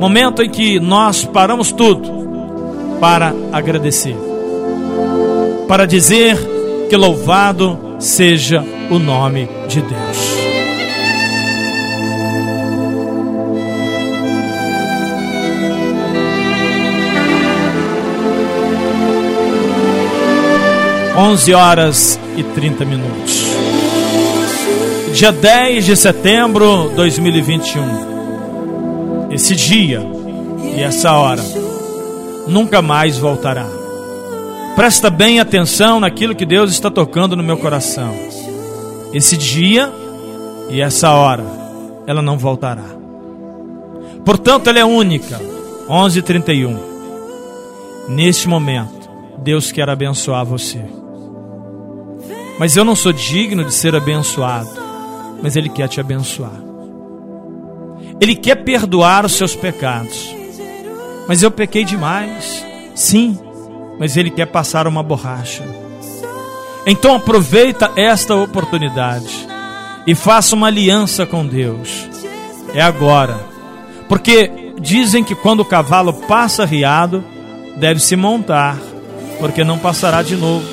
momento 0.00 0.42
em 0.42 0.48
que 0.48 0.78
nós 0.80 1.24
paramos 1.24 1.72
tudo 1.72 2.24
para 3.00 3.34
agradecer, 3.52 4.16
para 5.68 5.86
dizer 5.86 6.36
que 6.88 6.96
louvado 6.96 7.96
seja 7.98 8.64
o 8.90 8.98
nome 8.98 9.48
de 9.68 9.80
Deus. 9.80 10.34
Onze 21.16 21.54
horas 21.54 22.18
e 22.36 22.42
trinta 22.42 22.84
minutos. 22.84 23.44
Dia 25.14 25.30
10 25.30 25.86
de 25.86 25.96
setembro 25.96 26.88
de 26.88 26.96
2021. 26.96 28.13
Esse 29.34 29.56
dia 29.56 30.00
e 30.76 30.80
essa 30.80 31.12
hora 31.12 31.42
nunca 32.46 32.80
mais 32.80 33.18
voltará. 33.18 33.66
Presta 34.76 35.10
bem 35.10 35.40
atenção 35.40 35.98
naquilo 35.98 36.36
que 36.36 36.46
Deus 36.46 36.70
está 36.70 36.88
tocando 36.88 37.34
no 37.34 37.42
meu 37.42 37.56
coração. 37.56 38.14
Esse 39.12 39.36
dia 39.36 39.92
e 40.70 40.80
essa 40.80 41.10
hora, 41.10 41.44
ela 42.06 42.22
não 42.22 42.38
voltará. 42.38 42.84
Portanto, 44.24 44.70
ela 44.70 44.78
é 44.78 44.84
única. 44.84 45.40
11:31. 45.88 46.78
Neste 48.08 48.46
momento, 48.46 49.10
Deus 49.38 49.72
quer 49.72 49.90
abençoar 49.90 50.44
você. 50.44 50.80
Mas 52.56 52.76
eu 52.76 52.84
não 52.84 52.94
sou 52.94 53.12
digno 53.12 53.64
de 53.64 53.74
ser 53.74 53.96
abençoado, 53.96 54.70
mas 55.42 55.56
ele 55.56 55.68
quer 55.68 55.88
te 55.88 56.00
abençoar. 56.00 56.63
Ele 58.20 58.34
quer 58.34 58.56
perdoar 58.56 59.24
os 59.26 59.32
seus 59.32 59.54
pecados. 59.54 60.34
Mas 61.26 61.42
eu 61.42 61.50
pequei 61.50 61.84
demais. 61.84 62.64
Sim, 62.94 63.38
mas 63.98 64.16
ele 64.16 64.30
quer 64.30 64.46
passar 64.46 64.86
uma 64.86 65.02
borracha. 65.02 65.64
Então 66.86 67.14
aproveita 67.14 67.90
esta 67.96 68.34
oportunidade 68.34 69.46
e 70.06 70.14
faça 70.14 70.54
uma 70.54 70.66
aliança 70.66 71.24
com 71.24 71.46
Deus. 71.46 72.08
É 72.74 72.80
agora. 72.80 73.38
Porque 74.08 74.50
dizem 74.80 75.24
que 75.24 75.34
quando 75.34 75.60
o 75.60 75.64
cavalo 75.64 76.12
passa 76.12 76.64
riado, 76.64 77.24
deve 77.76 78.00
se 78.00 78.16
montar, 78.16 78.78
porque 79.38 79.64
não 79.64 79.78
passará 79.78 80.22
de 80.22 80.36
novo. 80.36 80.66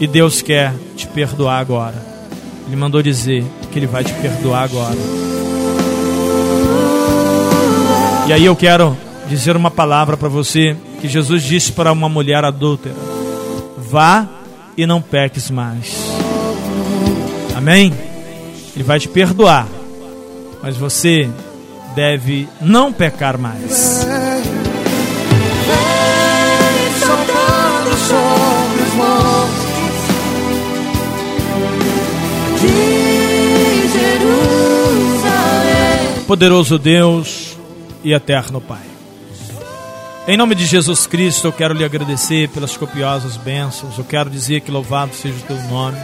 E 0.00 0.06
Deus 0.06 0.42
quer 0.42 0.74
te 0.96 1.06
perdoar 1.06 1.60
agora. 1.60 2.04
Ele 2.66 2.76
mandou 2.76 3.02
dizer 3.02 3.44
que 3.70 3.78
ele 3.78 3.86
vai 3.86 4.02
te 4.02 4.12
perdoar 4.14 4.64
agora. 4.64 5.45
E 8.26 8.32
aí 8.32 8.44
eu 8.44 8.56
quero 8.56 8.96
dizer 9.28 9.56
uma 9.56 9.70
palavra 9.70 10.16
para 10.16 10.28
você 10.28 10.76
que 11.00 11.06
Jesus 11.06 11.44
disse 11.44 11.70
para 11.70 11.92
uma 11.92 12.08
mulher 12.08 12.44
adúltera: 12.44 12.96
Vá 13.78 14.26
e 14.76 14.84
não 14.84 15.00
peques 15.00 15.48
mais. 15.48 15.96
Amém? 17.54 17.94
Ele 18.74 18.82
vai 18.82 18.98
te 18.98 19.08
perdoar, 19.08 19.68
mas 20.60 20.76
você 20.76 21.30
deve 21.94 22.48
não 22.60 22.92
pecar 22.92 23.38
mais. 23.38 24.04
Poderoso 36.26 36.76
Deus 36.76 37.45
e 38.06 38.12
eterno 38.12 38.60
Pai. 38.60 38.86
Em 40.28 40.36
nome 40.36 40.54
de 40.54 40.64
Jesus 40.64 41.08
Cristo, 41.08 41.48
eu 41.48 41.52
quero 41.52 41.74
lhe 41.74 41.84
agradecer 41.84 42.48
pelas 42.50 42.76
copiosas 42.76 43.36
bênçãos. 43.36 43.98
Eu 43.98 44.04
quero 44.04 44.30
dizer 44.30 44.60
que 44.60 44.70
louvado 44.70 45.12
seja 45.12 45.34
o 45.34 45.42
teu 45.42 45.60
nome. 45.64 45.98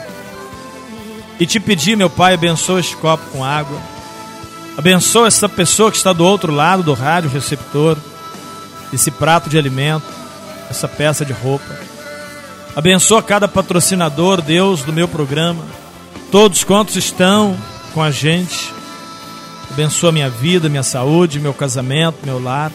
E 1.38 1.46
te 1.46 1.60
pedir, 1.60 1.96
meu 1.96 2.10
Pai, 2.10 2.34
abençoa 2.34 2.80
este 2.80 2.96
copo 2.96 3.22
com 3.30 3.44
água. 3.44 3.78
Abençoa 4.76 5.28
essa 5.28 5.48
pessoa 5.48 5.92
que 5.92 5.96
está 5.96 6.12
do 6.12 6.24
outro 6.24 6.52
lado 6.52 6.82
do 6.82 6.92
rádio 6.92 7.30
receptor, 7.30 7.96
esse 8.92 9.12
prato 9.12 9.48
de 9.48 9.56
alimento, 9.56 10.06
essa 10.68 10.88
peça 10.88 11.24
de 11.24 11.32
roupa. 11.32 11.78
Abençoa 12.74 13.22
cada 13.22 13.46
patrocinador, 13.46 14.42
Deus, 14.42 14.82
do 14.82 14.92
meu 14.92 15.06
programa, 15.06 15.64
todos 16.32 16.64
quantos 16.64 16.96
estão 16.96 17.56
com 17.94 18.02
a 18.02 18.10
gente. 18.10 18.71
Abençoa 19.72 20.12
minha 20.12 20.28
vida, 20.28 20.68
minha 20.68 20.82
saúde, 20.82 21.40
meu 21.40 21.54
casamento, 21.54 22.18
meu 22.24 22.42
lar 22.42 22.70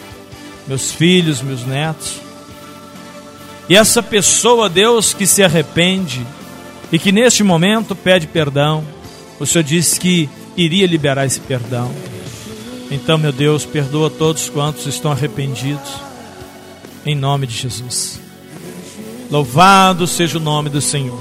meus 0.68 0.92
filhos, 0.92 1.42
meus 1.42 1.66
netos. 1.66 2.20
E 3.70 3.76
essa 3.76 4.04
pessoa, 4.04 4.70
Deus, 4.70 5.14
que 5.14 5.26
se 5.26 5.44
arrepende 5.44 6.26
e 6.92 7.00
que 7.00 7.12
neste 7.12 7.44
momento 7.44 7.96
pede 7.96 8.28
perdão, 8.28 8.84
o 9.40 9.46
Senhor 9.46 9.64
disse 9.64 10.00
que 10.00 10.30
iria 10.56 10.86
liberar 10.86 11.26
esse 11.26 11.40
perdão. 11.40 11.92
Então, 12.90 13.18
meu 13.18 13.32
Deus, 13.32 13.66
perdoa 13.66 14.10
todos 14.10 14.50
quantos 14.50 14.86
estão 14.86 15.12
arrependidos, 15.12 15.92
em 17.06 17.16
nome 17.16 17.48
de 17.48 17.56
Jesus. 17.56 18.20
Louvado 19.30 20.08
seja 20.08 20.38
o 20.38 20.42
nome 20.42 20.70
do 20.70 20.80
Senhor. 20.80 21.20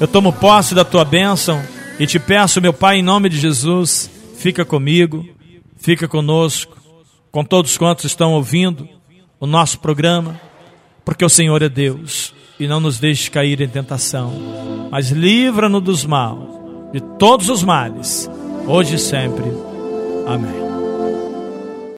Eu 0.00 0.06
tomo 0.06 0.32
posse 0.32 0.74
da 0.74 0.84
tua 0.84 1.04
bênção 1.04 1.60
e 1.98 2.06
te 2.06 2.18
peço, 2.18 2.60
meu 2.60 2.72
Pai, 2.72 2.98
em 2.98 3.02
nome 3.02 3.28
de 3.28 3.38
Jesus, 3.38 4.08
fica 4.40 4.64
comigo, 4.64 5.28
fica 5.76 6.08
conosco 6.08 6.74
com 7.30 7.44
todos 7.44 7.76
quantos 7.76 8.06
estão 8.06 8.32
ouvindo 8.32 8.88
o 9.38 9.46
nosso 9.46 9.78
programa, 9.78 10.40
porque 11.04 11.24
o 11.24 11.28
Senhor 11.28 11.60
é 11.60 11.68
Deus 11.68 12.34
e 12.58 12.66
não 12.66 12.80
nos 12.80 12.98
deixe 12.98 13.30
cair 13.30 13.60
em 13.60 13.68
tentação, 13.68 14.88
mas 14.90 15.10
livra-nos 15.10 15.82
dos 15.82 16.04
mal, 16.06 16.90
de 16.90 17.00
todos 17.18 17.50
os 17.50 17.62
males, 17.62 18.30
hoje 18.66 18.96
e 18.96 18.98
sempre. 18.98 19.44
Amém. 20.26 20.69